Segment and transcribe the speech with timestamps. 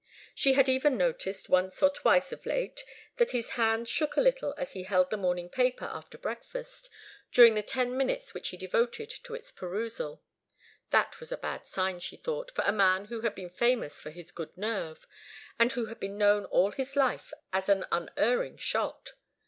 [0.33, 2.83] She had even noticed once or twice of late
[3.17, 6.89] that his hand shook a little as he held the morning paper after breakfast,
[7.31, 10.23] during the ten minutes which he devoted to its perusal.
[10.89, 14.09] That was a bad sign, she thought, for a man who had been famous for
[14.09, 15.05] his good nerve,
[15.59, 19.13] and who had been known all his life as an unerring shot.